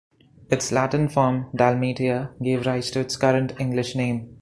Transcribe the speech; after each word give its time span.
Its 0.49 0.71
Latin 0.71 1.07
form 1.07 1.45
"Dalmatia" 1.55 2.31
gave 2.41 2.65
rise 2.65 2.89
to 2.89 3.01
its 3.01 3.15
current 3.17 3.53
English 3.59 3.93
name. 3.95 4.39